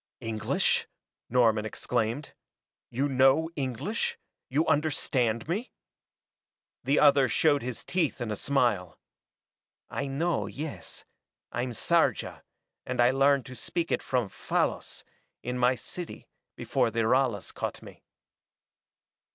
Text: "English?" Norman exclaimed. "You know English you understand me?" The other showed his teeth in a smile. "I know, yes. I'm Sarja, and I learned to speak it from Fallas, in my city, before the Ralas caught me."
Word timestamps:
"English?" 0.21 0.87
Norman 1.29 1.63
exclaimed. 1.63 2.33
"You 2.89 3.07
know 3.07 3.51
English 3.55 4.17
you 4.49 4.65
understand 4.65 5.47
me?" 5.47 5.73
The 6.83 6.97
other 6.97 7.29
showed 7.29 7.61
his 7.61 7.83
teeth 7.83 8.19
in 8.19 8.31
a 8.31 8.35
smile. 8.35 8.97
"I 9.91 10.07
know, 10.07 10.47
yes. 10.47 11.05
I'm 11.51 11.69
Sarja, 11.71 12.41
and 12.83 12.99
I 12.99 13.11
learned 13.11 13.45
to 13.45 13.53
speak 13.55 13.91
it 13.91 14.01
from 14.01 14.27
Fallas, 14.27 15.03
in 15.43 15.59
my 15.59 15.75
city, 15.75 16.27
before 16.55 16.89
the 16.89 17.01
Ralas 17.05 17.53
caught 17.53 17.83
me." 17.83 18.03